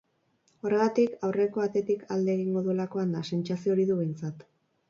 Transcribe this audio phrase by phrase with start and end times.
[0.63, 4.43] Horregatik, aurreko atetik alde egingo duelakoan da, sentsazio hori du behintzat.